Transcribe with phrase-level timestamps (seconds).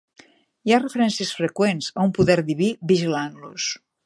[0.69, 3.73] Hi ha referències freqüents a un poder diví vigilant-los.